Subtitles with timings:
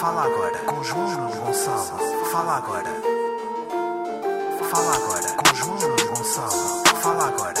[0.00, 2.24] Fala agora com João Nuno Gonçalo.
[2.32, 2.88] Fala agora.
[4.70, 6.82] Fala agora com João Nuno Gonçalo.
[7.02, 7.54] Fala agora.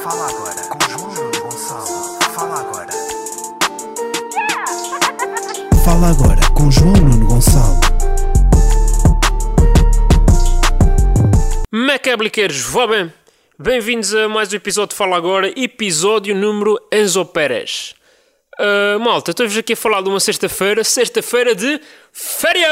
[0.00, 2.18] Fala agora com João Nuno Gonçalo.
[2.34, 2.92] Fala agora.
[5.84, 7.80] Fala agora com João Nuno Gonçalo.
[11.72, 13.12] Macabliqueiros, vá bem.
[13.58, 17.96] Bem-vindos a mais um episódio de Fala Agora, episódio número Enzo Pérez.
[18.58, 21.80] Uh, malta, estou-vos aqui a falar de uma sexta-feira, sexta-feira de
[22.12, 22.64] férias!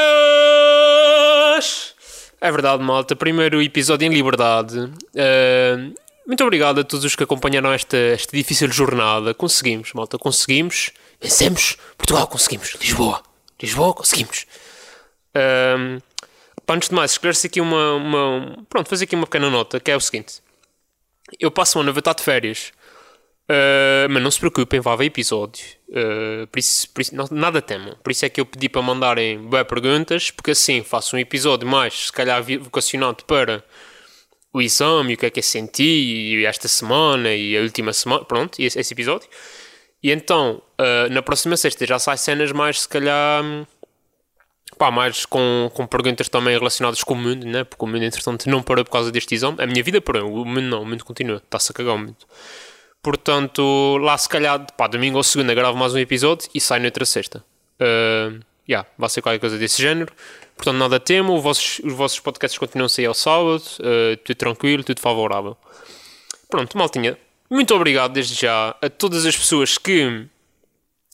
[2.39, 4.79] É verdade, malta, primeiro episódio em liberdade.
[4.79, 5.93] Uh,
[6.25, 9.33] muito obrigado a todos os que acompanharam esta, esta difícil jornada.
[9.33, 10.91] Conseguimos, malta, conseguimos.
[11.21, 11.77] Vencemos!
[11.97, 12.75] Portugal, conseguimos!
[12.79, 13.21] Lisboa!
[13.61, 14.45] Lisboa, conseguimos!
[15.35, 16.01] Uh,
[16.69, 19.97] antes de mais, esclarecer aqui uma, uma, Pronto, fazer aqui uma pequena nota, que é
[19.97, 20.41] o seguinte.
[21.39, 22.71] Eu passo uma noite de férias.
[23.49, 25.63] Uh, mas não se preocupem, vai haver episódio.
[25.89, 27.95] Uh, por isso, por isso não, nada temam.
[28.01, 31.67] Por isso é que eu pedi para mandarem boas perguntas, porque assim faço um episódio
[31.67, 33.63] mais, se calhar, vocacionado para
[34.53, 38.23] o exame, o que é que eu senti, esta semana e a última semana.
[38.23, 39.27] Pronto, esse, esse episódio.
[40.01, 43.43] E então, uh, na próxima sexta já sai cenas mais, se calhar.
[44.77, 47.63] Pá, mais com, com perguntas também relacionadas com o mundo, né?
[47.63, 49.57] Porque o mundo, entretanto, não parou por causa deste exame.
[49.61, 51.37] A minha vida parou, o mundo não, o mundo continua.
[51.37, 52.17] Está-se a cagar o mundo.
[53.03, 57.05] Portanto, lá se calhar, pá, domingo ou segunda gravo mais um episódio e sai noutra
[57.05, 57.43] sexta.
[57.75, 60.13] Uh, yeah, vai ser qualquer coisa desse género.
[60.55, 61.35] Portanto, nada temo.
[61.35, 63.61] Os vossos, os vossos podcasts continuam a sair ao sábado.
[63.81, 65.57] Uh, tudo tranquilo, tudo favorável.
[66.49, 67.17] Pronto, maltinha.
[67.49, 70.25] Muito obrigado desde já a todas as pessoas que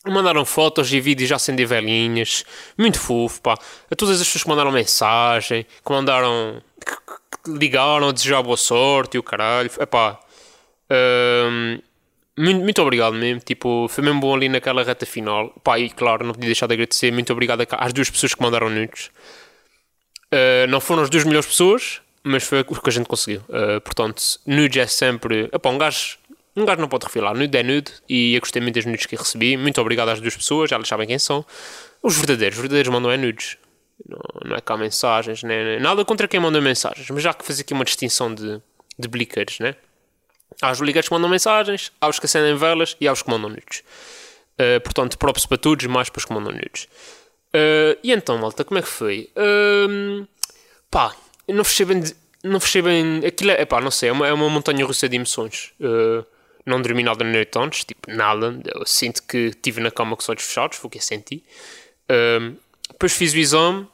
[0.06, 2.45] mandaram fotos e vídeos já acender velhinhas.
[2.78, 3.56] Muito fofo, pá.
[3.90, 6.62] A todas as pessoas que mandaram mensagem, que mandaram.
[6.86, 6.95] que,
[7.44, 9.72] que ligaram a desejar boa sorte e o caralho.
[9.80, 10.20] É pá
[12.38, 13.42] muito, muito obrigado mesmo.
[13.42, 15.50] Tipo, foi mesmo bom ali naquela reta final.
[15.64, 17.12] Pá, e claro, não podia deixar de agradecer.
[17.12, 19.12] Muito obrigado às duas pessoas que mandaram nudes.
[20.34, 23.42] Uh, não foram as duas melhores pessoas, mas foi o que a gente conseguiu.
[23.49, 25.49] Uh, portanto, nudes é sempre.
[25.52, 26.17] Epá, um gajo.
[26.55, 29.16] Um gajo não pode refilar, nude é nude e eu gostei muito das nudes que
[29.16, 29.55] recebi.
[29.55, 31.45] Muito obrigado às duas pessoas, elas sabem quem são.
[32.02, 33.58] Os verdadeiros, os verdadeiros mandam é nudes.
[34.08, 37.61] Não, não é cá mensagens, nem, nada contra quem manda mensagens, mas já que fazer
[37.61, 38.61] aqui uma distinção de,
[38.98, 39.76] de blickers, né?
[40.61, 43.30] Há os ligados que mandam mensagens, há os que acendem velas e há os que
[43.30, 43.83] mandam nudes.
[44.60, 46.87] Uh, portanto, próprios para todos, mais para os que mandam nudes.
[47.49, 49.30] Uh, e então, malta, como é que foi?
[49.36, 50.27] Uh,
[50.89, 51.15] pá,
[51.48, 52.04] não fechei bem.
[52.43, 53.26] Não fechei bem.
[53.26, 55.73] Aquilo é, pá, não sei, é uma, é uma montanha russa de emoções.
[55.80, 56.26] Uh,
[56.66, 58.60] não dormi nada na noite antes, tipo, nada.
[58.66, 61.43] Eu sinto que estive na cama com os olhos fechados, foi o que eu senti.
[62.92, 63.87] depois fiz o exame,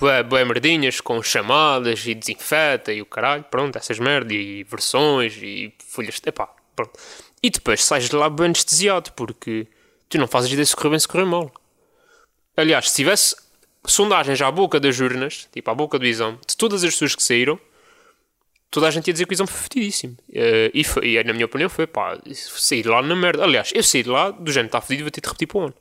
[0.00, 5.72] bué, merdinhas com chamadas e desinfeta e o caralho, pronto, essas merdas e versões e
[5.86, 6.92] folhas, epá, pronto.
[7.42, 9.66] E depois sais de lá bem anestesiado porque
[10.08, 11.52] tu não fazes ideia se correu bem, se correu mal.
[12.56, 13.36] Aliás, se tivesse
[13.86, 17.22] sondagens à boca das urnas, tipo à boca do exame, de todas as pessoas que
[17.22, 17.58] saíram,
[18.70, 20.16] toda a gente ia dizer que o exame foi fedidíssimo.
[20.28, 23.44] Uh, e, foi, e na minha opinião foi, pá, saí de lá na merda.
[23.44, 25.60] Aliás, eu saí de lá do género, está fedido, vou ter de repetir para o
[25.62, 25.74] ano.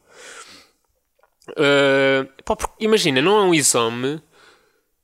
[1.51, 4.21] Uh, pá, imagina, não é um exame.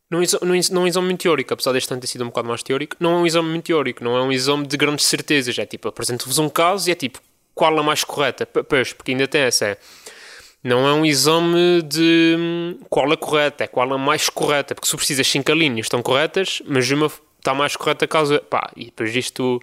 [0.10, 2.96] Não é, é um exame muito teórico, apesar deste ter sido um bocado mais teórico.
[3.00, 5.58] Não é um exame muito teórico, não é um exame de grandes certezas.
[5.58, 7.20] É tipo, apresento-vos um caso e é tipo,
[7.56, 8.46] qual a mais correta?
[8.46, 9.66] Pois, porque ainda tem essa.
[9.66, 9.78] É,
[10.64, 14.76] não é um exame de hum, qual a correta, é qual a mais correta.
[14.76, 18.40] Porque se precisas 5 linhas estão corretas, mas uma está mais correta caso.
[18.42, 19.60] Pá, e depois disto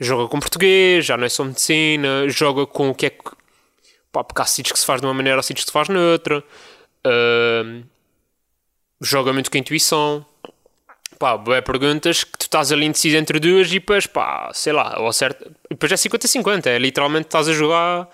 [0.00, 3.39] joga com português, já não é só medicina, joga com o que é que
[4.12, 5.88] Pá, porque há sítios que se faz de uma maneira, há sítios que se faz
[5.88, 6.42] noutra.
[7.06, 7.84] Uh,
[9.00, 10.24] joga muito com a intuição.
[11.18, 14.98] Pá, é perguntas que tu estás ali indeciso entre duas e depois, pá, sei lá,
[14.98, 15.44] ou certo.
[15.70, 18.08] E depois é 50-50, é literalmente estás a jogar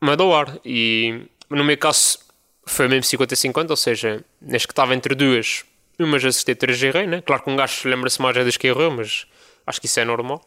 [0.00, 0.24] manda.
[0.64, 2.18] E no meu caso
[2.66, 5.64] foi mesmo 50-50, ou seja, neste que estava entre duas,
[5.98, 7.22] uma já acertei, três errei, né?
[7.22, 9.26] Claro que um gajo lembra-se mais das que errou, mas
[9.66, 10.44] acho que isso é normal.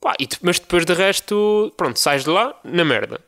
[0.00, 3.20] Pá, e, mas depois de resto, pronto, sais de lá na merda.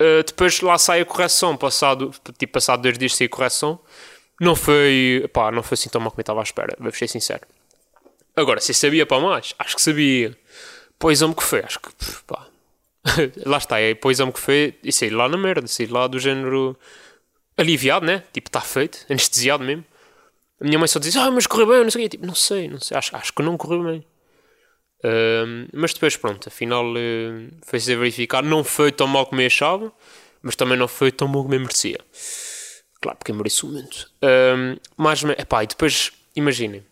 [0.00, 3.78] Uh, depois lá sai a correção, passado, tipo, passado dois dias sem correção.
[4.40, 7.46] Não foi, pá, não foi assim tão mal como estava à espera, vou ser sincero.
[8.34, 10.36] Agora, se sabia para mais, acho que sabia.
[10.98, 11.88] Pois o que foi, acho que,
[12.26, 12.46] pá.
[13.46, 16.18] lá está, é pois o que foi, e saí lá na merda, saí lá do
[16.18, 16.76] género
[17.56, 18.22] aliviado, né?
[18.32, 19.84] Tipo, está feito, anestesiado mesmo.
[20.60, 22.08] A minha mãe só diz, ah, mas correu bem, não sei o quê.
[22.10, 24.04] Tipo, não sei, não sei, acho, acho que não correu bem.
[25.00, 28.42] Uh, mas depois, pronto, afinal uh, foi-se a verificar.
[28.42, 29.92] Não foi tão mal como eu achava,
[30.42, 32.00] mas também não foi tão bom como eu merecia.
[33.00, 34.10] Claro, porque eu mereço muito.
[34.22, 36.84] Uh, mas, epá, e depois, imaginem,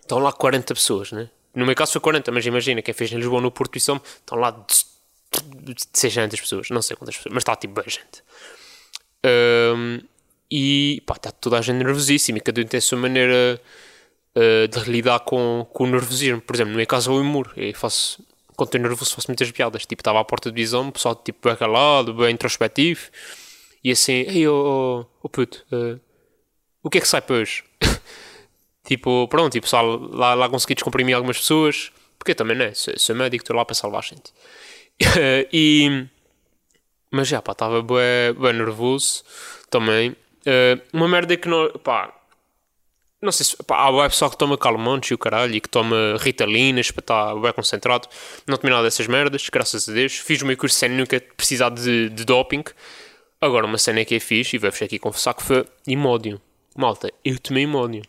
[0.00, 1.30] estão lá 40 pessoas, né?
[1.54, 3.96] No meu caso foi 40, mas imagina, quem fez em Lisboa, no Porto e São,
[3.96, 8.22] estão lá de 600 pessoas, não sei quantas pessoas, mas está tipo bem gente.
[9.24, 10.00] Um,
[10.50, 13.60] e pá, está toda a gente nervosíssima e cada um tem a sua maneira
[14.36, 16.40] uh, de lidar com, com o nervosismo.
[16.40, 17.52] Por exemplo, no meu caso, eu humor.
[17.56, 18.24] Eu faço,
[18.56, 19.86] quando estou nervoso, faço muitas piadas.
[19.86, 23.10] Tipo, estava à porta do exame, o pessoal tipo, bem calado, bem introspectivo.
[23.82, 26.00] E assim, ei, ô oh, oh, puto, uh,
[26.82, 27.64] o que é que sai para hoje?
[28.84, 31.92] tipo, pronto, e o pessoal lá, lá consegui descomprimir algumas pessoas.
[32.18, 32.72] Porque também, né?
[32.74, 34.32] Sou, sou médico, estou lá para salvar a gente.
[35.52, 36.06] e.
[37.10, 39.22] Mas já, pá, estava bem, bem nervoso
[39.70, 40.10] também.
[40.10, 41.70] Uh, uma merda que não.
[41.70, 42.12] pá.
[43.24, 43.56] Não sei se.
[43.64, 47.34] Pá, há pessoal que toma calmantes e o caralho e que toma ritalinas para estar
[47.36, 48.06] bem concentrado.
[48.46, 50.18] Não tomei nada dessas merdas, graças a Deus.
[50.18, 52.64] Fiz o meu curso sem nunca precisar de, de doping.
[53.40, 56.40] Agora, uma cena que é fixe, e vou-vos aqui confessar que foi imódio.
[56.76, 58.02] Malta, eu tomei imódio.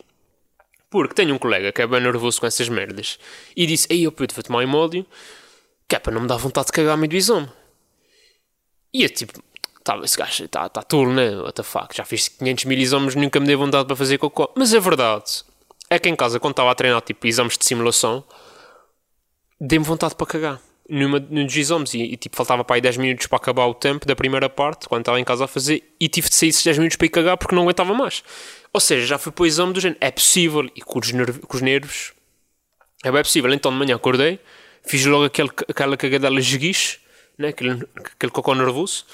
[0.90, 3.18] Porque tenho um colega que é bem nervoso com essas merdas
[3.56, 5.06] e disse: Ei, eu puto, vou tomar imódio
[5.88, 7.48] que é para não me dar vontade de cagar a do exame.
[8.92, 9.42] E eu tipo,
[9.94, 11.36] tá, esse gajo está tá tolo, né?
[11.36, 11.96] What the fuck?
[11.96, 14.50] Já fiz 500 mil exames nunca me dei vontade para fazer cocô.
[14.56, 15.44] Mas a verdade
[15.88, 18.24] é que em casa, quando estava a treinar tipo exames de simulação,
[19.60, 20.60] dei-me vontade para cagar.
[20.88, 23.74] Numa, num dos exames e, e, tipo faltava para aí 10 minutos para acabar o
[23.74, 26.62] tempo da primeira parte quando estava em casa a fazer e tive de sair esses
[26.62, 28.22] 10 minutos para ir cagar porque não aguentava mais
[28.72, 31.40] ou seja, já fui para o exame do género é possível e com os, nerv
[31.40, 32.12] com os nervos
[33.02, 34.38] é bem possível, então de manhã acordei
[34.86, 36.98] fiz logo aquele, aquela cagadela esguiche,
[37.36, 37.48] né?
[37.48, 39.04] aquele, aquele cocô nervoso.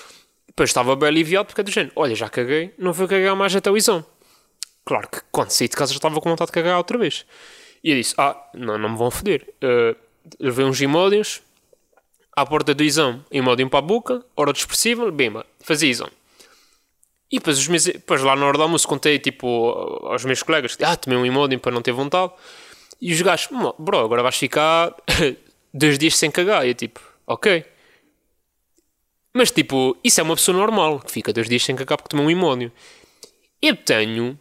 [0.52, 3.56] Depois estava bem aliviado porque é do género, olha, já caguei, não vou cagar mais
[3.56, 4.04] até o exame.
[4.84, 7.24] Claro que quando saí de casa já estava com vontade de cagar outra vez.
[7.82, 9.48] E eu disse, ah, não, não me vão foder.
[9.64, 9.96] Uh,
[10.38, 11.40] levei uns imódios,
[12.36, 16.12] à porta do exame, imódio para a boca, hora de expressiva, bimba, fazia exame.
[17.30, 19.70] E depois, os meus, depois lá na hora do almoço contei tipo
[20.02, 22.30] aos meus colegas, ah, tomei um imódio para não ter vontade.
[23.00, 24.94] E os gajos, bro, agora vais ficar
[25.72, 26.66] dois dias sem cagar.
[26.66, 27.64] E eu tipo, ok.
[29.34, 32.26] Mas tipo, isso é uma pessoa normal que fica dois dias sem cagar porque tomou
[32.26, 32.70] um imónio.
[33.60, 34.38] Eu tenho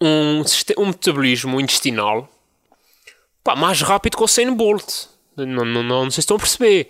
[0.00, 0.42] um,
[0.78, 2.28] um metabolismo intestinal
[3.42, 5.06] pá, mais rápido que o Usain Bolt.
[5.36, 6.88] Não, não, não, não sei se estão a perceber.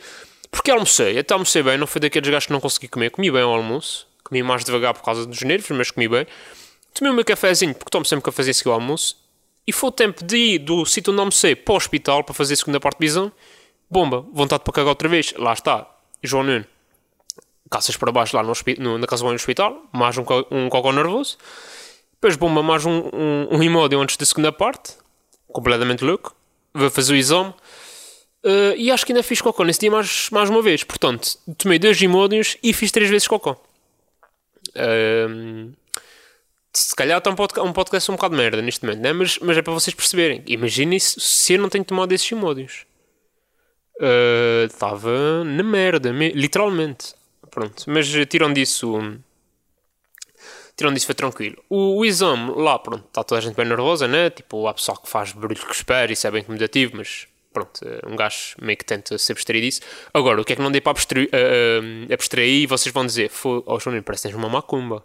[0.51, 3.11] Porque almocei, até almocei bem, não foi daqueles gajos que não consegui comer.
[3.11, 6.27] Comi bem ao almoço, comi mais devagar por causa dos nervos, mas comi bem.
[6.93, 9.17] Tomei o meu cafezinho, porque tomo sempre cafezinho seguir ao almoço.
[9.67, 12.55] E foi o tempo de ir do sítio onde almocei para o hospital para fazer
[12.55, 13.33] a segunda parte de visão.
[13.91, 15.33] Bomba, vontade para cagar outra vez.
[15.39, 15.89] Lá está,
[16.23, 16.67] João Nuno.
[17.73, 21.39] Caças para baixo lá no, no, na casa do hospital, mais um, um cocô nervoso.
[22.13, 24.93] Depois, bomba, mais um, um, um imódio antes da segunda parte.
[25.49, 26.37] Completamente louco.
[26.75, 27.49] Vou fazer o exame.
[28.45, 30.85] Uh, e acho que ainda fiz cocô nesse dia mais, mais uma vez.
[30.85, 33.53] Portanto, tomei dois imódios e fiz três vezes cocô.
[34.77, 35.73] Uh,
[36.75, 39.15] se calhar está um podcast, um podcast um bocado de merda neste momento, né?
[39.15, 40.43] mas, mas é para vocês perceberem.
[40.47, 42.85] Imaginem se, se eu não tenho tomado esses imódios.
[43.97, 47.15] Uh, estava na merda, literalmente.
[47.53, 48.99] Pronto, mas tirando disso.
[50.75, 51.63] Tirando disso foi tranquilo.
[51.69, 54.31] O, o exame lá, pronto, está toda a gente bem nervosa, né?
[54.31, 58.17] Tipo, há pessoal que faz barulho que espera, isso é bem incomodativo, mas pronto, um
[58.17, 59.83] gajo meio que tenta se abstrair disso.
[60.15, 63.05] Agora, o que é que não dei para abstrair, uh, uh, abstrair e vocês vão
[63.05, 65.05] dizer, oh João, parece que tens uma macumba.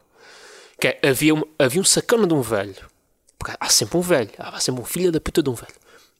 [0.79, 2.89] Que é, havia, havia um sacana de um velho.
[3.37, 4.31] Porque há sempre um velho.
[4.37, 5.73] Há sempre um filho da puta de um velho.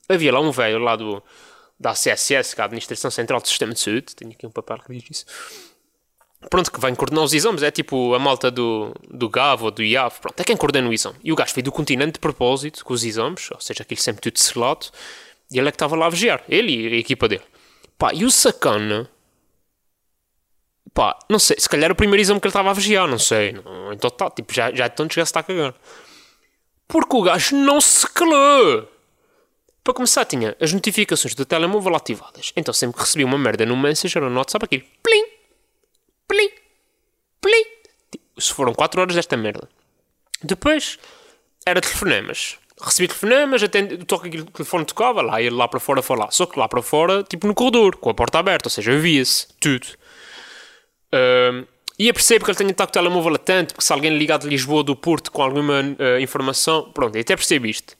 [0.08, 1.22] Havia lá um velho lá do,
[1.80, 4.14] da CSS, que é a Administração Central do Sistema de Saúde.
[4.14, 5.26] Tenho aqui um papel que diz isso.
[6.50, 7.62] Pronto, que vem coordenar os exames.
[7.62, 10.20] É tipo a malta do, do GAV ou do IAV.
[10.20, 11.16] Pronto, é quem coordena o exame.
[11.22, 13.50] E o gajo veio do continente de propósito com os exames.
[13.50, 14.86] Ou seja, aquilo sempre tudo selado.
[15.50, 16.42] E ele é que estava lá a vigiar.
[16.48, 17.44] Ele e a equipa dele.
[17.98, 19.10] Pá, e o sacana
[20.98, 23.52] Pá, não sei, se calhar o primeiro exame que ele estava a vigiar, não sei.
[23.52, 25.72] Não, então tá, tipo, já, já então já se está a cagar.
[26.88, 28.88] Porque o gajo não se calou.
[29.84, 32.52] Para começar, tinha as notificações do telemóvel ativadas.
[32.56, 35.24] Então sempre que recebia uma merda no Messenger ou no WhatsApp, aquilo plim,
[36.28, 36.50] plim,
[37.40, 37.64] plim.
[38.38, 39.68] Se foram 4 horas desta merda.
[40.42, 40.98] Depois,
[41.66, 42.58] era telefonemas.
[42.80, 46.30] Recebi telefonemas, atende, aquele telefone tocava, lá ia lá para fora falar.
[46.30, 49.48] Só que lá para fora, tipo no corredor, com a porta aberta, ou seja, via-se
[49.58, 49.86] tudo.
[51.12, 51.66] Uh,
[51.98, 54.84] e percebo que ele estado com o telemóvel latente, porque se alguém ligar de Lisboa
[54.84, 57.96] do Porto com alguma uh, informação, pronto, eu até percebo isto.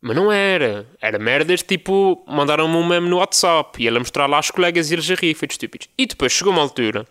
[0.00, 0.86] Mas não era.
[1.00, 4.90] Era merdas tipo, mandaram-me um meme no WhatsApp e ele a mostrar lá aos colegas
[4.90, 5.88] e eles a rir, feitos estúpidos.
[5.98, 7.04] E depois chegou uma altura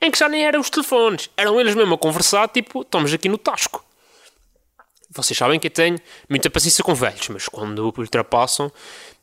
[0.00, 3.28] em que já nem eram os telefones, eram eles mesmo a conversar, tipo, estamos aqui
[3.28, 3.84] no Tasco.
[5.10, 8.70] Vocês sabem que eu tenho muita paciência com velhos, mas quando ultrapassam,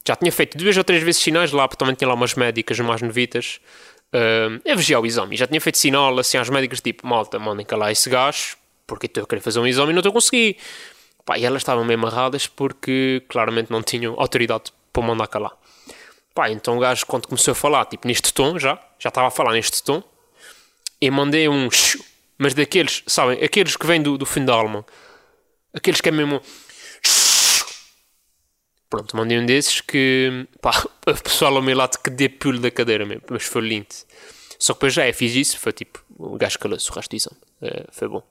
[0.05, 2.79] já tinha feito duas ou três vezes sinais lá, porque também tinha lá umas médicas
[2.79, 3.59] mais novitas
[4.13, 5.37] uh, a vigiar o exame.
[5.37, 9.23] Já tinha feito sinal assim às médicas, tipo, malta, mandem calar esse gajo, porque estou
[9.23, 10.57] a querer fazer um exame e não estou a conseguir.
[11.23, 15.53] Pá, e elas estavam meio amarradas porque claramente não tinham autoridade para mandar calar.
[16.33, 19.31] Pá, então o gajo, quando começou a falar, tipo, neste tom já, já estava a
[19.31, 20.03] falar neste tom,
[21.01, 21.69] e mandei um
[22.37, 24.85] mas daqueles, sabem, aqueles que vêm do, do fim da alma,
[25.73, 26.41] aqueles que é mesmo.
[28.89, 32.69] Pronto, mandei um desses que, pá, o pessoal ao meu lado que dê pulo da
[32.69, 33.87] cadeira mesmo, mas foi lindo.
[34.59, 37.15] Só que depois já é, fiz isso, foi tipo, o gajo calou-se o resto
[37.61, 38.23] Eh, foi bom.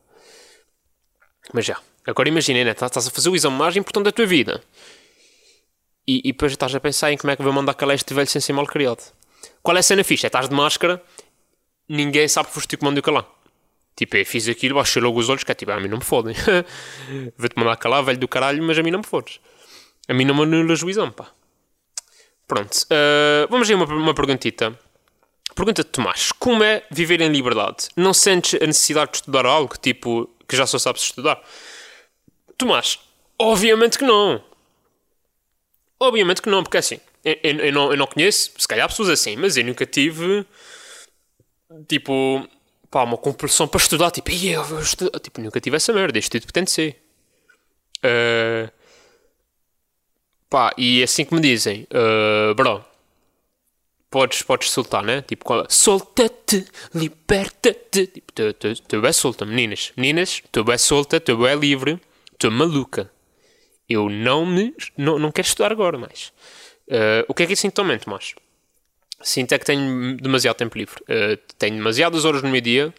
[1.53, 4.63] Mas já, agora imagina, né, estás a fazer o exame mais importante da tua vida.
[6.07, 8.27] E, e depois estás a pensar em como é que vou mandar calar este velho
[8.27, 9.03] sem ser mal criado.
[9.63, 10.27] Qual é a cena fixa?
[10.27, 11.03] É estás de máscara,
[11.89, 13.27] ninguém sabe que foste tu que calar.
[13.97, 16.05] Tipo, eu fiz aquilo, baixei logo os olhos, que é tipo, a mim não me
[16.05, 16.35] fodem.
[17.39, 19.39] Vou-te mandar calar, velho do caralho, mas a mim não me fodes.
[20.09, 21.31] A mim não me anulas o exame, pá.
[22.47, 24.79] Pronto, uh, vamos aí uma, uma perguntita.
[25.55, 27.89] Pergunta de Tomás: Como é viver em liberdade?
[27.97, 31.41] Não sentes a necessidade de estudar algo, tipo, que já só sabes estudar?
[32.59, 32.99] Tomás,
[33.39, 34.43] obviamente que não.
[35.99, 39.09] Obviamente que não, porque assim, eu, eu- eu não, eu não conheço, se calhar pessoas
[39.09, 40.45] assim, mas eu nunca tive,
[41.89, 42.49] tipo,
[42.91, 45.19] pá, uma compulsão para estudar, tipo, "Ih, eu vou estudar.
[45.21, 47.03] Tipo, nunca tive essa merda, isto tudo pretende ser.
[47.99, 48.71] Uh,
[50.49, 52.85] pá, e assim que me dizem, uh, bro,
[54.11, 55.23] podes, podes soltar, né?
[55.23, 55.67] Tipo, é?
[55.69, 58.07] Solta-te, liberta-te.
[58.07, 59.93] Tipo, tu, tu, tu é solta, meninas.
[59.97, 62.01] Meninas, tu é solta, tu é livre,
[62.39, 63.11] tu é maluca.
[63.89, 64.73] Eu não me.
[64.97, 66.33] Não, não quero estudar agora mais.
[66.89, 68.35] Uh, o que é que eu sinto também, Tomás?
[69.25, 70.97] Sinto é que tenho demasiado tempo livre.
[71.05, 72.93] Uh, tenho demasiadas horas no meu dia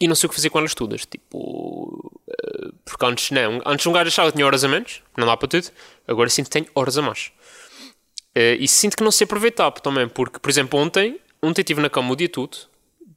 [0.00, 1.06] e não sei o que fazer elas todas.
[1.06, 1.38] Tipo.
[1.38, 3.62] uh, porque antes, não.
[3.64, 5.70] Antes um gajo achava que tinha horas a menos, não dá para tudo.
[6.08, 7.30] Agora sinto que tenho horas a mais.
[8.36, 11.88] Uh, e sinto que não sei aproveitar também, porque, por exemplo, ontem, ontem estive na
[11.88, 12.58] cama o dia todo,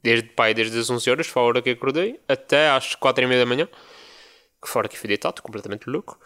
[0.00, 3.26] desde, pai, desde as 11 horas, foi a hora que acordei, até às 4 e
[3.26, 3.68] meia da manhã,
[4.62, 6.18] que fora que fui deitado, completamente louco.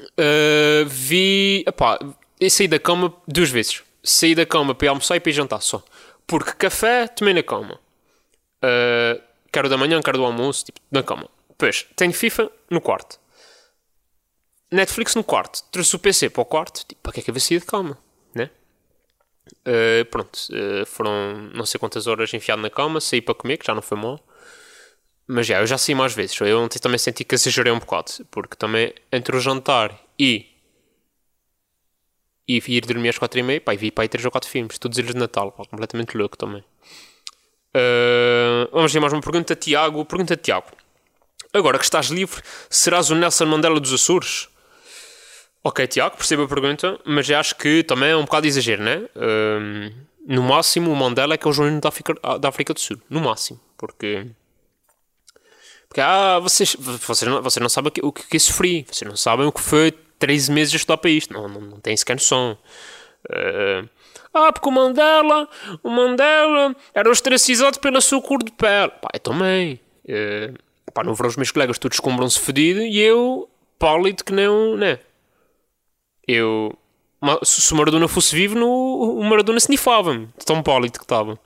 [0.00, 1.64] Uh, vi.
[2.40, 3.82] Eu saí da cama duas vezes.
[4.02, 5.82] Saí da cama para ir almoçar e para ir jantar só.
[6.26, 7.78] Porque café tomei na cama.
[8.62, 9.20] Uh,
[9.52, 11.28] quero da manhã, quero do almoço, tipo, na cama.
[11.48, 13.18] Depois, tenho FIFA no quarto.
[14.70, 15.62] Netflix no quarto.
[15.70, 16.86] Trouxe o PC para o quarto.
[16.86, 17.98] Tipo, para que é que eu sair de cama?
[18.34, 18.48] Né?
[19.66, 20.38] Uh, pronto.
[20.50, 23.00] uh, foram não sei quantas horas enfiado na cama.
[23.00, 24.20] Saí para comer, que já não foi mal.
[25.26, 26.40] Mas já, eu já saí mais vezes.
[26.40, 28.12] Eu ontem também senti que exagerei um bocado.
[28.30, 30.46] Porque também entre o jantar e.
[32.56, 34.48] e ir dormir às 4 e meia, pá, e vi para aí 3 ou 4
[34.48, 34.78] filmes.
[34.78, 36.64] Todos eles de Natal, pá, completamente louco também.
[37.74, 40.04] Uh, vamos ver mais uma pergunta, Tiago.
[40.04, 40.66] Pergunta Tiago.
[41.52, 44.48] Agora que estás livre, serás o Nelson Mandela dos Açores?
[45.62, 49.02] Ok, Tiago, percebo a pergunta, mas acho que também é um bocado de exagero, né?
[49.14, 49.94] Uh,
[50.26, 53.00] no máximo, o Mandela é que é o João da África, da África do Sul.
[53.08, 53.60] No máximo.
[53.76, 54.26] Porque.
[55.88, 58.86] Porque, ah, vocês, vocês, não, vocês não sabem o que, o que eu sofri.
[58.88, 61.34] Vocês não sabem o que foi 13 meses a estudar para isto.
[61.34, 62.56] Não, não, não têm sequer noção.
[63.28, 63.88] Uh,
[64.32, 65.48] ah, porque o Mandela,
[65.82, 68.92] o Mandela era ostracizado pela sua cor de pele.
[69.00, 69.80] Pá, eu também.
[70.04, 70.54] Uh,
[70.92, 73.48] pá, no verão os meus colegas todos escombram-se fedido e eu,
[73.78, 75.00] pálido que um, né?
[76.28, 76.78] Eu,
[77.42, 78.68] se o Maradona fosse vivo, no,
[79.18, 81.38] o Maradona snifava-me, de tão pálido que estava.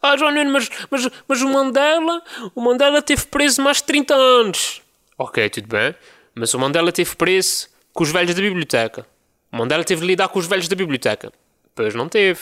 [0.00, 2.22] Ah, João Nuno, mas, mas, mas o Mandela,
[2.54, 4.82] o Mandela teve preso mais de 30 anos.
[5.18, 5.94] Ok, tudo bem.
[6.36, 9.06] Mas o Mandela teve preso com os velhos da biblioteca.
[9.50, 11.32] O Mandela teve de lidar com os velhos da biblioteca.
[11.74, 12.40] Pois não teve.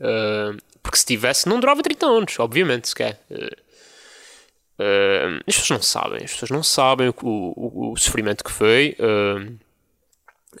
[0.00, 3.20] Ah, porque se tivesse, não durava 30 anos, obviamente, sequer.
[3.30, 3.56] Ah,
[4.78, 6.24] ah, as pessoas não sabem.
[6.24, 8.96] As pessoas não sabem o, o, o sofrimento que foi.
[9.00, 9.50] Ah,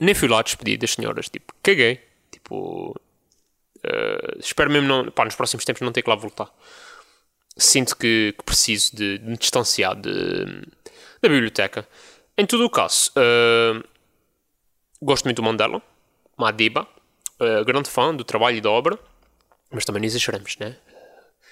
[0.00, 1.28] nem fui lá despedir das senhoras.
[1.28, 2.00] Tipo, caguei.
[2.30, 2.96] Tipo,
[3.80, 6.50] Uh, espero mesmo não, pá, nos próximos tempos não ter que lá voltar.
[7.56, 10.44] Sinto que, que preciso de, de me distanciar de,
[11.20, 11.86] da biblioteca.
[12.40, 13.86] Em todo o caso, uh,
[15.02, 15.82] gosto muito do Mandela,
[16.38, 16.88] Madiba,
[17.38, 18.98] uh, grande fã do trabalho e da obra,
[19.70, 20.74] mas também não exageramos, né?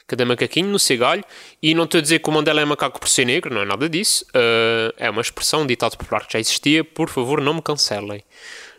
[0.06, 1.22] Cada macaquinho no seu galho.
[1.62, 3.64] E não estou a dizer que o Mandela é macaco por ser negro, não é
[3.66, 4.24] nada disso.
[4.30, 6.82] Uh, é uma expressão, um ditado popular que já existia.
[6.82, 8.24] Por favor, não me cancelem.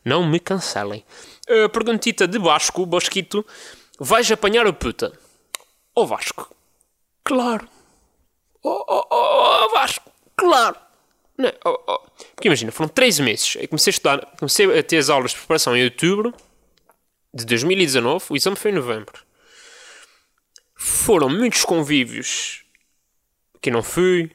[0.04, 1.06] Não me cancelem.
[1.48, 3.46] Uh, perguntita de Vasco, Bosquito.
[4.00, 5.14] Vais apanhar a puta?
[5.96, 6.56] Ó Vasco.
[7.24, 7.70] Claro.
[8.64, 10.12] Ó oh, oh, oh, Vasco.
[10.36, 10.89] Claro.
[11.40, 12.00] Não, oh, oh.
[12.36, 13.56] Porque imagina, foram 3 meses.
[13.56, 16.34] Eu comecei a estudar, comecei a ter as aulas de preparação em outubro
[17.34, 18.26] de 2019.
[18.30, 19.24] O exame foi em novembro.
[20.76, 22.66] Foram muitos convívios
[23.62, 24.30] que não fui.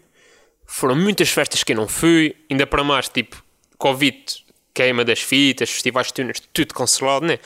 [0.67, 2.35] Foram muitas festas que não fui.
[2.51, 3.45] Ainda para mais, tipo,
[3.77, 4.43] Covid
[4.73, 7.39] queima das fitas, festivais de tunas, tudo cancelado, né?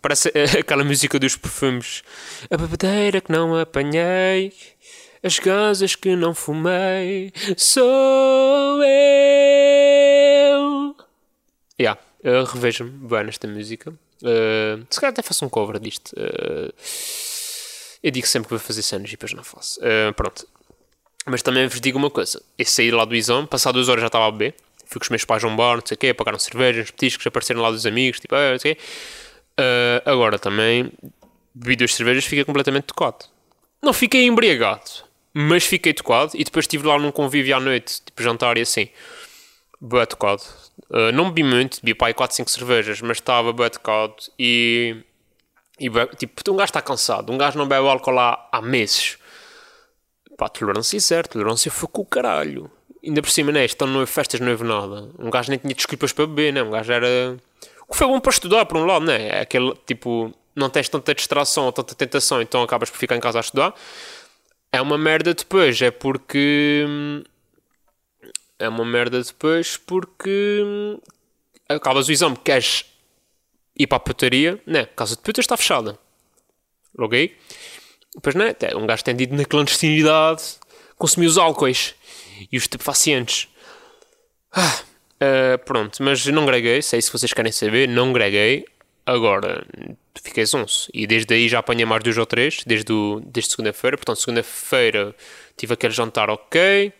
[0.00, 2.02] Parece eh, aquela música dos perfumes.
[2.50, 4.52] A bebedeira que não apanhei,
[5.22, 8.92] as gansas que não fumei, sou eu.
[11.80, 12.00] Yeah,
[12.52, 13.90] revejo-me bem nesta música.
[14.22, 16.12] Uh, se calhar até faço um cover disto.
[16.12, 16.72] Uh,
[18.02, 19.80] eu digo sempre que vou fazer cenas e depois não faço.
[19.80, 20.46] Uh, pronto.
[21.24, 22.42] Mas também vos digo uma coisa.
[22.58, 24.56] Eu saí lá do exame, passado duas horas já estava a beber.
[24.86, 27.26] Fui com os meus pais a um bar, não sei o quê, pagaram cervejas, petiscos,
[27.26, 28.82] apareceram lá dos amigos, tipo, ah, não sei o quê.
[30.04, 30.92] Agora também,
[31.54, 33.24] bebi duas cervejas, fiquei completamente tocado.
[33.80, 34.90] Não fiquei embriagado,
[35.34, 36.32] mas fiquei tocado.
[36.34, 38.88] E depois estive lá num convívio à noite, tipo jantar e assim.
[39.80, 40.42] Boa tocado.
[40.90, 44.96] Uh, não bebi muito, bebi aí 4, 5 cervejas, mas estava boa tocado e.
[45.80, 49.18] E tipo, um gajo está cansado, um gajo não bebe álcool lá há meses.
[50.36, 52.70] Pá, tolerância zero, tolerância foi com o caralho.
[53.04, 53.64] Ainda por cima, né?
[53.64, 55.08] Estão no festas, não houve nada.
[55.18, 56.62] Um gajo nem tinha desculpas para beber, né?
[56.62, 57.36] Um gajo era.
[57.88, 59.28] O que foi bom para estudar, por um lado, né?
[59.28, 60.32] É aquele tipo.
[60.54, 63.74] Não tens tanta distração ou tanta tentação, então acabas por ficar em casa a estudar.
[64.72, 66.86] É uma merda depois, é porque.
[68.58, 70.98] É uma merda depois porque.
[71.68, 72.84] Acabas o exame, queres
[73.78, 74.86] ir para a putaria, né?
[74.86, 75.98] Casa de puta está fechada.
[76.98, 77.36] Ok?
[78.22, 78.54] Pois não é?
[78.76, 80.42] Um gajo tem ido na clandestinidade
[80.96, 81.94] consumir os álcoois
[82.50, 83.48] e os estupefacientes.
[84.52, 84.80] Ah,
[85.16, 86.80] uh, pronto, mas não greguei.
[86.82, 88.66] Sei se vocês querem saber, não greguei.
[89.04, 89.66] Agora,
[90.22, 90.90] fiquei zonço.
[90.94, 93.96] E desde aí já apanhei mais dois ou três, desde, o, desde segunda-feira.
[93.96, 95.14] Portanto, segunda-feira
[95.56, 96.92] tive aquele jantar ok.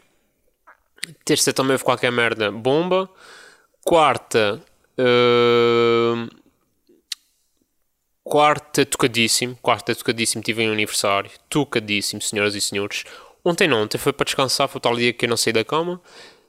[1.24, 3.08] Terça também houve qualquer merda, bomba.
[3.84, 4.62] Quarta.
[4.98, 6.28] Uh,
[8.24, 9.58] Quarta, tocadíssimo.
[9.60, 10.42] Quarta, tocadíssimo.
[10.42, 11.30] Tive um aniversário.
[11.48, 13.04] Tocadíssimo, senhoras e senhores.
[13.44, 14.68] Ontem não, ontem foi para descansar.
[14.68, 16.00] Foi o tal dia que eu não saí da cama.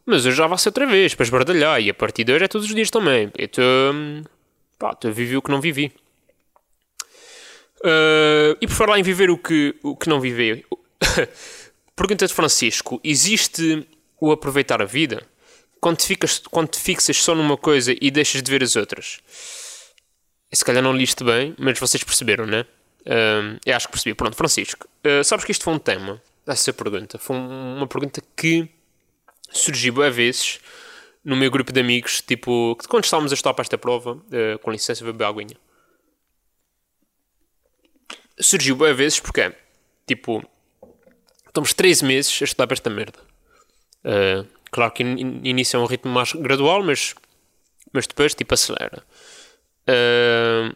[0.06, 1.82] Mas hoje já vai ser outra vez, para esbardalhar.
[1.82, 3.32] E a partir de hoje é todos os dias também.
[3.38, 3.64] Estou.
[4.78, 5.92] Pá, viver o que não vivi.
[7.80, 10.66] Uh, e por falar em viver o que, o que não vivi.
[11.96, 13.88] Pergunta de Francisco: existe
[14.20, 15.22] o aproveitar a vida?
[15.82, 19.22] Quando te, ficas, quando te fixas só numa coisa e deixas de ver as outras?
[20.56, 22.66] se calhar não li isto bem, mas vocês perceberam, né?
[23.02, 24.14] Uh, eu acho que percebi.
[24.14, 27.18] Pronto, Francisco, uh, sabes que isto foi um tema, essa pergunta.
[27.18, 28.70] Foi uma pergunta que
[29.52, 30.60] surgiu a vezes
[31.24, 34.72] no meu grupo de amigos, tipo, quando estávamos a estudar para esta prova, uh, com
[34.72, 35.58] licença, beber aguinha.
[38.40, 39.54] Surgiu a vezes porque,
[40.06, 40.44] tipo,
[41.48, 43.20] estamos 13 meses a estudar para esta merda.
[44.04, 47.16] Uh, claro que in inicia um ritmo mais gradual, mas,
[47.94, 49.04] mas depois, tipo, acelera.
[49.88, 50.76] Uh,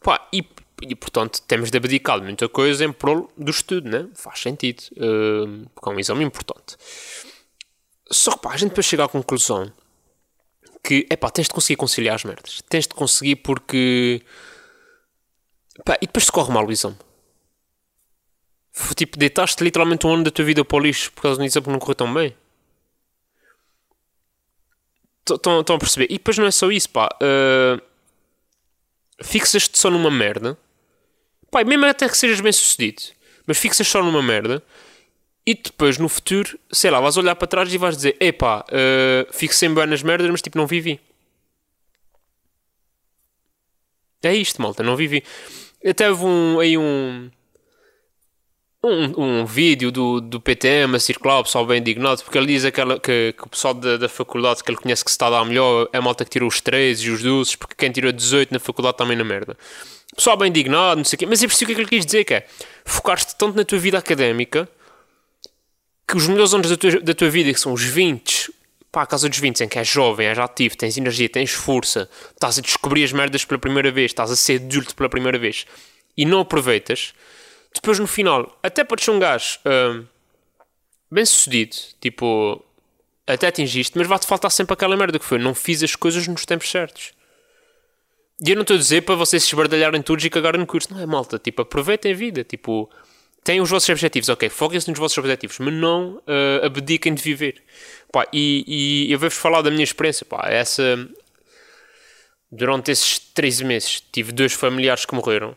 [0.00, 0.44] pá, e,
[0.82, 4.08] e, portanto temos de abdicar de muita coisa em prol do estudo, né?
[4.14, 6.76] Faz sentido, uh, porque é um exame importante.
[8.10, 9.72] Só que pá, a gente depois chega à conclusão
[10.82, 14.22] que é pá, tens de conseguir conciliar as merdas, tens de conseguir porque
[15.84, 16.96] pá, e depois se corre mal o exame.
[18.96, 21.64] Tipo, deitaste literalmente um ano da tua vida para o lixo por causa do exame
[21.64, 22.34] que não correu tão bem.
[25.28, 26.06] Estão a perceber?
[26.06, 27.08] E depois não é só isso, pá.
[27.20, 27.82] Uh,
[29.22, 30.56] fixas-te só numa merda,
[31.50, 33.02] pá, mesmo até que sejas bem sucedido,
[33.46, 34.62] mas fixas só numa merda
[35.48, 39.32] e depois no futuro, sei lá, vais olhar para trás e vais dizer: epá, uh,
[39.32, 41.00] fixei-me bem nas merdas, mas tipo, não vivi.
[44.22, 45.24] É isto, malta, não vivi.
[45.82, 47.30] Até houve um, aí um,
[48.84, 52.66] um, um vídeo do, do PTM a circular, o pessoal bem indignado, porque ele diz
[52.66, 55.30] aquela, que, que o pessoal da, da faculdade que ele conhece que se está a
[55.30, 58.12] dar melhor é a malta que tirou os 13 e os 12, porque quem tirou
[58.12, 59.56] 18 na faculdade também na merda.
[60.12, 61.94] O pessoal bem indignado, não sei o quê, mas eu percebi o que é que
[61.94, 62.46] ele quis dizer, que é
[62.84, 64.68] focar-te tanto na tua vida académica
[66.08, 68.50] que os melhores anos da tua, da tua vida, que são os 20,
[68.90, 72.08] pá, a casa dos 20, em que és jovem, és ativo, tens energia, tens força,
[72.32, 75.66] estás a descobrir as merdas pela primeira vez, estás a ser adulto pela primeira vez
[76.16, 77.12] e não aproveitas
[77.74, 80.04] depois no final, até podes ser um gajo uh,
[81.10, 82.62] bem sucedido, tipo,
[83.26, 86.44] até atingiste, mas vai-te faltar sempre aquela merda que foi: não fiz as coisas nos
[86.44, 87.12] tempos certos.
[88.44, 90.92] E eu não estou a dizer para vocês se esbardalharem todos e cagarem no curso,
[90.92, 92.88] não é malta, tipo, aproveitem a vida, tipo,
[93.48, 97.62] têm os vossos objetivos, ok, foquem-se nos vossos objetivos, mas não uh, abdiquem de viver.
[98.12, 101.08] Pá, e, e eu vou-vos falar da minha experiência, pá, essa.
[102.52, 105.54] Durante esses 13 meses tive dois familiares que morreram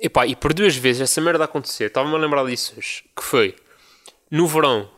[0.00, 3.54] Epá, e por duas vezes essa merda aconteceu, estava-me a lembrar disso hoje, que foi
[4.30, 4.90] no verão,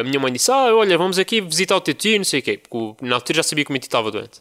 [0.00, 2.42] a minha mãe disse: Ah, olha, vamos aqui visitar o teu tio, não sei o
[2.42, 4.40] quê, porque na altura já sabia que o meu tio estava doente.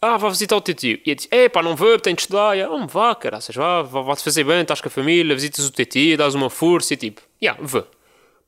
[0.00, 1.00] Ah, vá visitar o teu tio.
[1.04, 2.56] E eu disse: Epá, não vou, tenho de estudar.
[2.56, 5.86] E, oh, vá, caraças, vá, vá-te fazer bem, estás com a família, visitas o teu
[5.86, 7.84] tio, dás uma força e tipo, já, yeah, vá.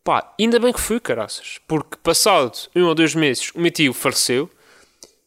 [0.03, 3.93] Pá, ainda bem que fui, caraças, porque passado um ou dois meses o meu tio
[3.93, 4.49] faleceu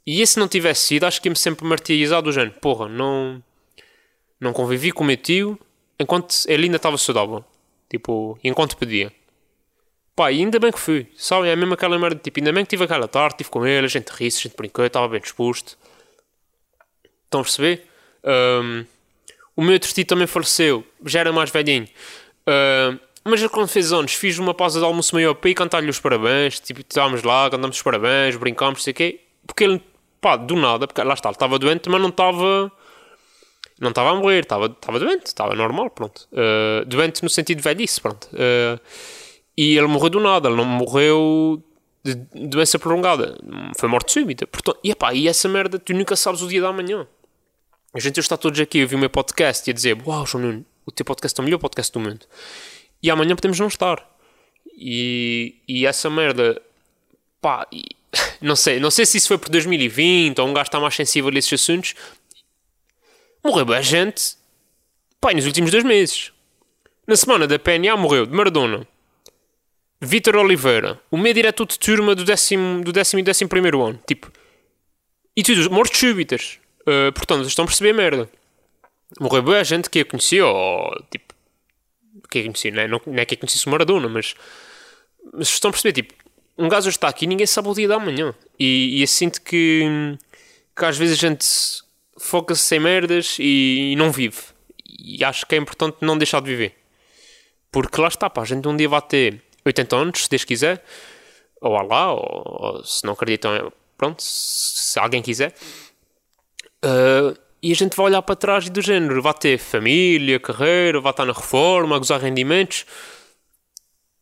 [0.05, 3.41] e esse não tivesse sido, acho que ia-me sempre martirizado do género, porra, não
[4.39, 5.57] não convivi com o meu tio
[5.99, 7.43] enquanto ele ainda estava saudável.
[7.89, 9.11] Tipo, enquanto podia.
[10.15, 11.07] Pá, ainda bem que fui.
[11.15, 12.19] Sabe, é mesmo aquela merda.
[12.19, 14.55] Tipo, ainda bem que tive aquela tarde, estive com ele, a gente ri a gente
[14.55, 15.77] brincou, estava bem disposto.
[17.33, 17.87] Estão a perceber?
[18.23, 18.85] Um,
[19.55, 21.87] o meu tio também faleceu, já era mais velhinho.
[22.47, 25.99] Uh, mas quando fez anos, fiz uma pausa de almoço maior para ir cantar-lhe os
[25.99, 26.59] parabéns.
[26.59, 29.21] Tipo, estávamos lá, cantamos os parabéns, brincámos, sei o quê.
[29.47, 29.81] Porque ele,
[30.21, 32.71] pá, do nada, porque lá está, ele estava doente, mas não estava.
[33.79, 36.27] Não estava a morrer, estava, estava doente, estava normal, pronto.
[36.31, 38.27] Uh, doente no sentido de velhice, pronto.
[38.27, 38.79] Uh,
[39.57, 41.63] e ele morreu do nada, ele não morreu
[42.03, 42.15] de
[42.47, 43.35] doença prolongada.
[43.75, 44.45] Foi morte súbita.
[44.45, 47.07] Portanto, e, epá, e essa merda, tu nunca sabes o dia da manhã.
[47.93, 50.43] A gente está todos aqui a ouvir o meu podcast e a dizer: Uau, João
[50.43, 52.25] Nuno, o teu podcast é o melhor podcast do mundo.
[53.03, 54.03] E amanhã podemos não estar.
[54.75, 56.59] E, e essa merda,
[57.39, 57.83] pá, e,
[58.41, 61.29] não sei, não sei se isso foi por 2020 ou um gajo está mais sensível
[61.29, 61.93] a esses assuntos.
[63.43, 64.37] Morreu bem gente,
[65.21, 66.31] pá, nos últimos dois meses.
[67.05, 68.87] Na semana da PNA morreu de Maradona,
[70.01, 73.99] Vítor Oliveira, o meu diretor de turma do décimo, do décimo e décimo primeiro ano.
[74.07, 74.31] Tipo,
[75.35, 76.62] e tudo, mortes súbitas.
[76.87, 78.29] Uh, portanto, vocês estão a perceber a merda.
[79.19, 81.33] Morreu boa gente que eu conhecia, ou tipo,
[82.29, 84.35] que eu conhecia, não é, não, não é que eu conhecesse o Maradona, mas,
[85.33, 86.13] mas estão a perceber, tipo,
[86.57, 88.33] um gajo está aqui e ninguém sabe o dia da manhã.
[88.59, 90.17] E, e eu sinto que,
[90.75, 91.45] que às vezes a gente
[92.17, 94.37] foca-se sem merdas e, e, não vive.
[94.87, 96.75] E acho que é importante não deixar de viver.
[97.71, 100.83] Porque lá está, pá, a gente um dia vai ter 80 anos, se Deus quiser,
[101.59, 105.55] ou lá, ou, ou se não acreditam, pronto, se alguém quiser.
[106.83, 110.99] Uh, e a gente vai olhar para trás e do género, vai ter família, carreira,
[110.99, 112.85] vai estar na reforma, a gozar rendimentos.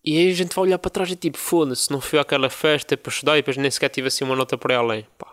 [0.06, 2.96] E aí a gente vai olhar para trás e tipo, foda-se, não fui àquela festa
[2.96, 5.08] para estudar e depois nem sequer tive assim uma nota para além.
[5.18, 5.32] Pá.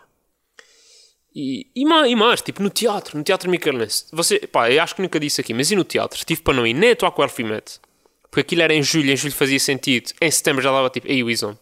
[1.34, 4.06] E, e, mais, e mais, tipo, no teatro, no teatro Micaelense.
[4.12, 6.24] Você, pá, eu acho que nunca disse aqui, mas e no teatro?
[6.24, 7.78] Tive para não ir nem atuar com o Elfimet.
[8.30, 10.12] Porque aquilo era em julho, em julho fazia sentido.
[10.20, 11.58] Em setembro já dava tipo, ei, o.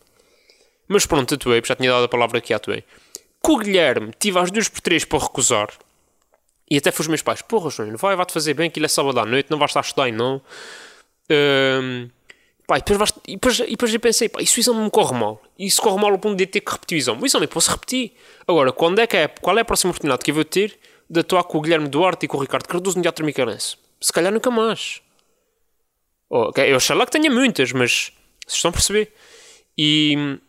[0.89, 2.85] Mas pronto, atuei, já tinha dado a palavra que atuei.
[3.47, 5.69] Com o Guilherme, tive às duas por três para recusar.
[6.69, 9.21] E até fui os meus pais, porra, João, vai, vai-te fazer bem, aquilo é sábado
[9.21, 10.43] à noite, não vais estar a estudar não.
[11.31, 12.09] Um,
[12.67, 14.91] pá, e depois, vais, e, depois, e depois eu pensei, pá, se o exame me
[14.91, 15.41] corre mal?
[15.57, 17.23] E se corre mal ao ponto de ter que repetir o exame?
[17.23, 18.15] O exame posso repetir.
[18.49, 20.77] Agora, quando é que é, qual é a próxima oportunidade que eu vou ter
[21.09, 23.77] de atuar com o Guilherme Duarte e com o Ricardo Cardoso no Teatro Micarense?
[24.01, 25.01] Se calhar nunca mais.
[26.29, 28.11] Oh, okay, eu sei lá que tenha muitas, mas
[28.45, 29.13] vocês estão a perceber.
[29.79, 30.41] E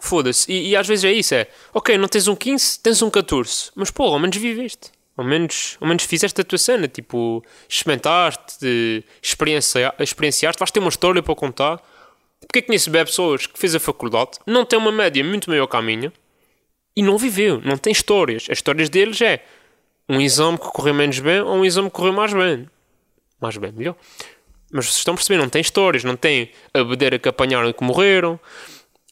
[0.00, 0.50] foda-se.
[0.50, 3.70] E, e, às vezes é isso: é ok, não tens um 15, tens um 14,
[3.74, 4.90] mas pô, ao menos viveste.
[5.16, 10.88] Ao menos, ao menos fizeste a tua cena, tipo, experimentaste, experiencia, experienciaste, vais ter uma
[10.88, 11.78] história para contar.
[12.40, 15.50] Porque é que conheço bem pessoas que fez a faculdade, não tem uma média muito
[15.50, 16.10] maior que a minha
[16.96, 18.46] e não viveu, não tem histórias.
[18.50, 19.44] As histórias deles é
[20.08, 22.68] um exame que correu menos bem ou um exame que correu mais bem.
[23.40, 23.96] Mais bem, melhor.
[24.72, 27.72] Mas vocês estão a perceber, não tem histórias, não tem a bedeira que apanharam e
[27.72, 28.38] que morreram,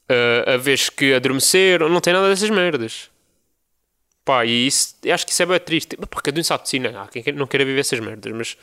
[0.08, 3.10] a, a vez que adormeceram, não tem nada dessas merdas.
[4.24, 5.96] Pá, e isso, acho que isso é bem triste.
[5.96, 7.00] Pá, cada um sabe de si, não.
[7.00, 8.56] Há quem não queira viver essas merdas, mas.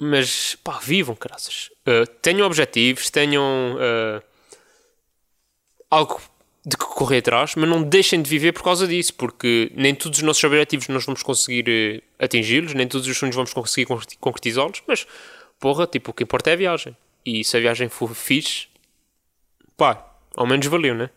[0.00, 1.70] Mas, pá, vivam, graças.
[1.86, 4.22] Uh, tenham objetivos, tenham uh,
[5.90, 6.20] algo
[6.64, 10.18] de que correr atrás, mas não deixem de viver por causa disso, porque nem todos
[10.18, 13.86] os nossos objetivos nós vamos conseguir uh, atingi-los, nem todos os sonhos vamos conseguir
[14.20, 15.06] concretizá-los, mas
[15.58, 16.96] porra, tipo, o que importa é a viagem.
[17.24, 18.66] E se a viagem for fixe,
[19.82, 21.10] pá, ao menos valeu, né?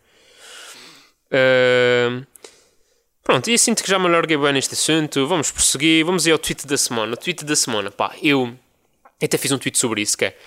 [1.27, 2.25] Uh,
[3.23, 5.27] pronto, e sinto que já me alarguei bem neste assunto.
[5.27, 7.13] Vamos prosseguir, vamos ir ao tweet da semana.
[7.13, 8.57] O tweet da semana, pá, eu
[9.21, 10.37] até fiz um tweet sobre isso, que é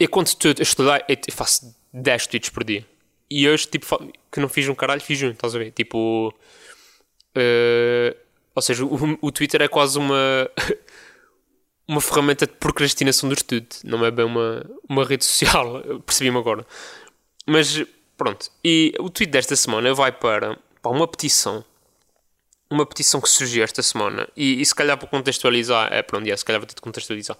[0.00, 2.86] eu quando tudo, eu estudar, eu faço 10 tweets por dia.
[3.30, 3.86] E hoje, tipo,
[4.32, 5.70] que não fiz um caralho, fiz um, estás a ver?
[5.72, 6.34] Tipo,
[7.36, 8.16] uh,
[8.54, 10.50] ou seja, o, o Twitter é quase uma
[11.86, 16.66] uma ferramenta de procrastinação do estudo, não é bem uma, uma rede social, percebi-me agora.
[17.46, 17.84] Mas
[18.16, 21.64] pronto, e o tweet desta semana vai para, para uma petição,
[22.70, 26.30] uma petição que surgiu esta semana, e, e se calhar para contextualizar, é para onde
[26.30, 27.36] é, se calhar vou ter de contextualizar.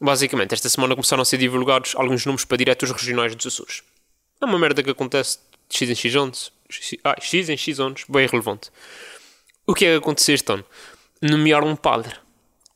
[0.00, 3.82] Basicamente, esta semana começaram a ser divulgados alguns números para diretores regionais dos Açores.
[4.40, 6.52] É uma merda que acontece de X em X anos,
[7.04, 8.70] ah, X em X anos, bem relevante.
[9.66, 10.64] O que é que aconteceu este ano?
[11.20, 12.16] Nomearam um padre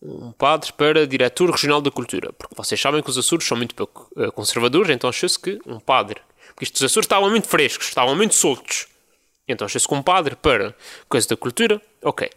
[0.03, 2.33] um padre para diretor regional da cultura.
[2.33, 5.81] Porque vocês sabem que os Açores são muito pouco uh, conservadores, então achou-se que um
[5.81, 6.21] padre.
[6.57, 8.89] Porque estes Açores estavam muito frescos, estavam muito soltos.
[9.47, 10.75] Então achou-se que um padre para
[11.09, 12.29] coisa da cultura, ok.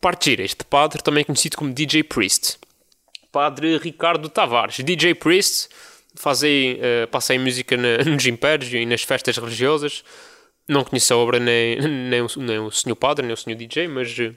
[0.00, 2.58] Partir este padre, também conhecido como DJ Priest.
[3.30, 4.76] Padre Ricardo Tavares.
[4.78, 5.68] DJ Priest,
[6.14, 10.02] fazem, uh, passei música na, nos impérios e nas festas religiosas.
[10.66, 11.76] Não conheço a obra nem,
[12.08, 14.16] nem, o, nem o senhor padre, nem o senhor DJ, mas.
[14.16, 14.34] Uh,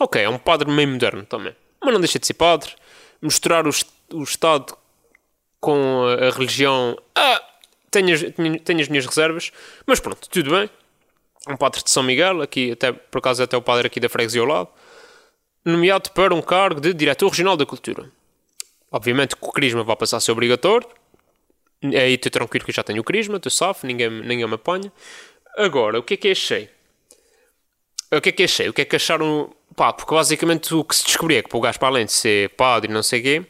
[0.00, 2.70] ok, é um padre meio moderno também mas não deixa de ser padre.
[3.20, 3.70] Misturar o,
[4.12, 4.76] o Estado
[5.60, 7.42] com a, religião, ah,
[7.94, 8.20] tenho as,
[8.64, 9.52] tenho as minhas reservas,
[9.86, 10.68] mas pronto, tudo bem.
[11.48, 14.40] um padre de São Miguel, aqui até por acaso até o padre aqui da freguesia
[14.40, 14.68] ao lado,
[15.64, 18.10] nomeado para um cargo de diretor regional da cultura.
[18.90, 20.88] Obviamente que o crisma vai passar a ser obrigatório.
[21.82, 24.92] Aí estou tranquilo que eu já tenho o crisma, estou safo, ninguém, ninguém me apanha.
[25.56, 26.70] Agora, o que é que achei?
[28.12, 28.68] O que é que achei?
[28.68, 29.54] O que é que acharam?
[29.76, 32.12] Pá, porque basicamente o que se descobriu é que para o gajo, para além de
[32.12, 33.46] ser padre e não sei o quê,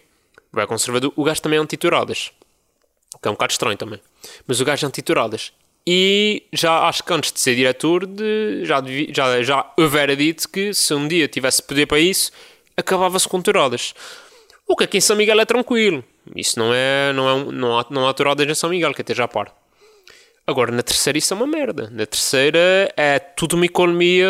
[0.50, 2.32] vai conservador, o gajo também é antituradas.
[3.20, 4.00] Que é um bocado estranho também.
[4.46, 5.52] Mas o gajo é antituradas.
[5.86, 10.72] E já acho que antes de ser diretor, de, já, já, já houvera dito que
[10.72, 12.32] se um dia tivesse poder para isso,
[12.76, 13.94] acabava-se com touradas.
[14.66, 16.02] O que aqui em São Miguel é tranquilo.
[16.34, 17.12] Isso não é.
[17.12, 19.54] Não, é, não, há, não há touradas em São Miguel, que até já par.
[20.46, 21.90] Agora, na terceira, isso é uma merda.
[21.90, 24.28] Na terceira é tudo uma economia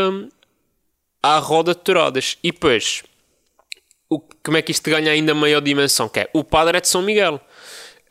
[1.22, 2.36] à roda de touradas.
[2.42, 3.04] E depois,
[4.08, 6.08] o, como é que isto ganha ainda maior dimensão?
[6.08, 7.40] Que é o padre é de São Miguel.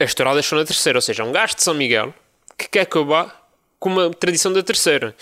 [0.04, 2.14] As touradas são na terceira, ou seja, um gajo de São Miguel
[2.58, 3.48] que quer acabar
[3.80, 5.16] com uma tradição da terceira.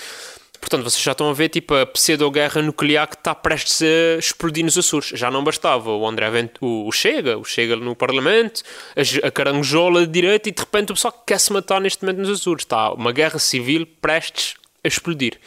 [0.59, 4.63] Portanto, vocês já estão a ver tipo, a pseudo-guerra nuclear que está prestes a explodir
[4.63, 5.09] nos Açores.
[5.09, 6.29] Já não bastava o André
[6.61, 8.61] o, Chega, o Chega no Parlamento,
[8.95, 12.19] a, a carangola de direita e de repente o pessoal quer se matar neste momento
[12.19, 12.63] nos Açores.
[12.63, 15.39] Está uma guerra civil prestes a explodir.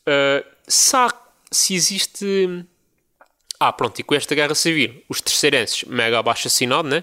[0.00, 1.14] Uh, sabe
[1.50, 2.64] se existe.
[3.60, 7.02] Ah, pronto, e com esta guerra civil, os terceirenses, mega abaixo assinado, né?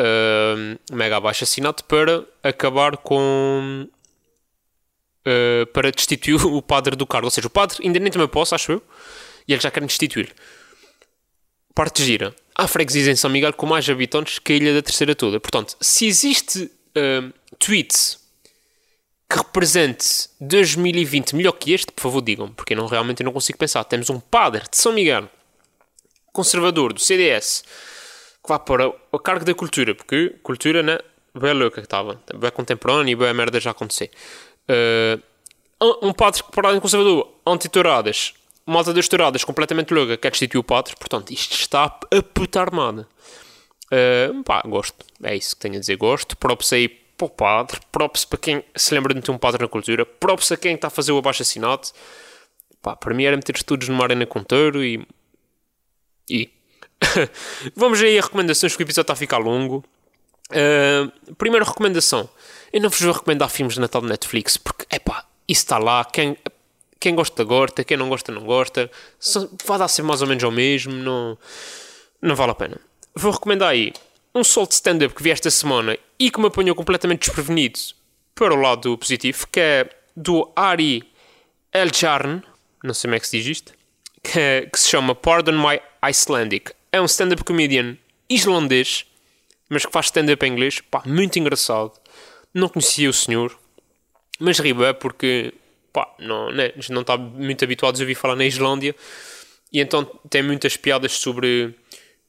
[0.00, 3.86] Uh, mega abaixo assinado para acabar com
[5.26, 7.26] uh, para destituir o padre do cargo.
[7.26, 8.82] Ou seja, o padre ainda nem tem posse, acho eu,
[9.46, 10.34] e eles já querem destituir.
[11.74, 12.34] Parte gira.
[12.54, 15.38] Há freguesias em São Miguel com mais habitantes que a Ilha da Terceira toda.
[15.38, 18.18] Portanto, se existe uh, tweet
[19.28, 23.32] que represente 2020 melhor que este, por favor digam, porque eu não, realmente eu não
[23.32, 23.84] consigo pensar.
[23.84, 25.28] Temos um padre de São Miguel,
[26.32, 27.64] conservador do CDS,
[28.42, 30.98] que vai para a cargo da cultura, porque cultura, né?
[31.34, 34.10] Bem louca que estava, bem contemporânea e bem merda já acontecer.
[34.68, 35.20] Uh,
[36.02, 38.34] um padre que, para conservador, anti-touradas,
[38.66, 40.94] malta das touradas completamente louca, quer destituir o padre.
[40.98, 43.08] Portanto, isto está a puta armada.
[43.86, 45.04] Uh, pá, gosto.
[45.22, 45.96] É isso que tenho a dizer.
[45.96, 46.36] Gosto.
[46.36, 47.80] Props aí para o padre.
[47.90, 50.06] Props para quem se lembra de ter um padre na cultura.
[50.06, 51.88] Props a quem está a fazer o abaixo-assinado.
[52.80, 55.06] Pá, para mim era meter estudos numa arena conteiro e...
[56.28, 56.48] E...
[57.74, 59.84] Vamos aí a recomendações, que o episódio está a ficar longo.
[60.50, 62.28] Uh, primeira recomendação.
[62.72, 65.78] Eu não vos vou recomendar filmes de Natal de Netflix porque, é pá, isso está
[65.78, 66.04] lá.
[66.04, 66.36] Quem,
[66.98, 67.84] quem gosta, gosta.
[67.84, 68.90] Quem não gosta, não gosta.
[69.64, 70.92] Vai dar ser mais ou menos ao mesmo.
[70.92, 71.38] Não,
[72.20, 72.80] não vale a pena.
[73.14, 73.92] Vou recomendar aí
[74.34, 77.78] um solo de stand-up que vi esta semana e que me apanhou completamente desprevenido
[78.34, 81.02] para o lado positivo, que é do Ari
[81.72, 82.42] Eljarn,
[82.82, 83.72] não sei como é que se diz isto,
[84.22, 86.72] que, que se chama Pardon My Icelandic.
[86.92, 87.96] É um stand-up comedian
[88.28, 89.04] islandês,
[89.68, 91.92] mas que faz stand-up em inglês, pá, muito engraçado
[92.52, 93.56] não conhecia o senhor,
[94.38, 95.54] mas ri é porque
[95.92, 98.94] pá, não, né, não está muito habituados a ouvir falar na Islândia
[99.72, 101.74] e então tem muitas piadas sobre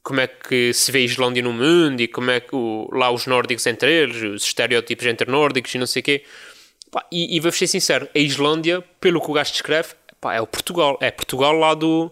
[0.04, 3.12] como é que se vê a Islândia no mundo e como é que o, lá
[3.12, 6.24] os nórdicos entre eles, os estereótipos entre nórdicos e não sei o quê.
[6.92, 10.42] Pá, e, e vou ser sincero, a Islândia, pelo que o gajo descreve, pá, é
[10.42, 10.98] o Portugal.
[11.00, 12.12] É Portugal lá do.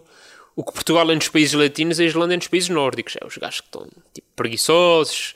[0.56, 3.16] O que Portugal é nos países latinos, a Islândia é nos países nórdicos.
[3.20, 5.34] É os gajos que estão tipo, preguiçosos,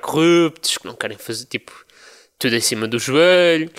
[0.00, 1.72] corruptos, que não querem fazer tipo
[2.38, 3.70] tudo em cima do joelho,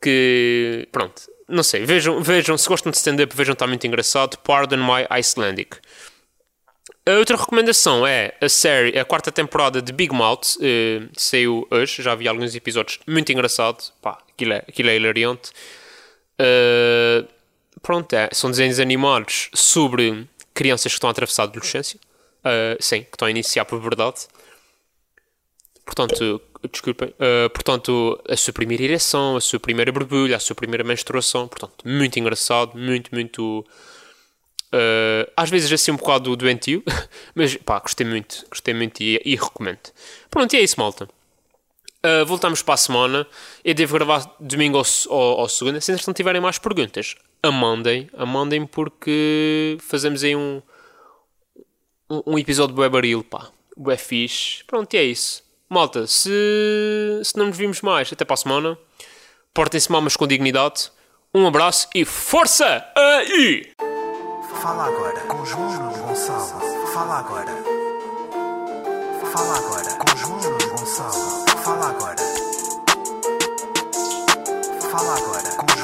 [0.00, 4.36] que pronto, não sei, vejam, vejam se gostam de stand-up, vejam, está muito engraçado.
[4.38, 5.78] Pardon My Icelandic.
[7.08, 12.02] A outra recomendação é a série, a quarta temporada de Big Mouth, uh, saiu hoje,
[12.02, 15.52] já vi alguns episódios, muito engraçado, pá, aquilo é, aquilo é hilariante.
[16.40, 17.28] Uh,
[17.86, 22.00] pronto, é, são desenhos animados sobre crianças que estão a atravessar a adolescência,
[22.40, 24.26] uh, sim, que estão a iniciar por verdade.
[25.84, 30.82] Portanto, desculpem, uh, portanto, a sua primeira ereção, a sua primeira borbulha, a sua primeira
[30.82, 33.64] menstruação, portanto, muito engraçado, muito, muito.
[34.74, 36.82] Uh, às vezes assim um bocado doentio,
[37.36, 39.92] mas pá, gostei muito, gostei muito e, e recomendo.
[40.28, 41.08] Pronto, e é isso, malta.
[42.04, 43.26] Uh, voltamos para a semana.
[43.64, 45.80] Eu devo gravar domingo ou, ou, ou segunda.
[45.80, 47.14] Se não tiverem mais perguntas,
[47.46, 50.60] amandem, amandem porque fazemos aí um,
[52.10, 53.48] um, um episódio do Webaril, pá.
[53.76, 54.64] Bué fixe.
[54.64, 55.44] Pronto, e é isso.
[55.68, 56.30] Malta, se,
[57.24, 58.78] se não nos vimos mais até para a semana,
[59.52, 60.90] portem-se mal, mas com dignidade.
[61.34, 63.72] Um abraço e força aí!
[64.62, 66.86] Fala agora com João Nuno Gonçalo.
[66.94, 67.52] Fala agora.
[69.32, 71.46] Fala agora com João Nuno Gonçalo.
[71.62, 72.16] Fala agora.
[74.90, 75.75] Fala agora com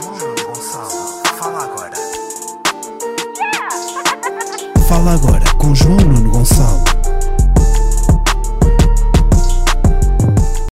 [5.02, 7.01] Fala agora com João Nuno Gonçalo.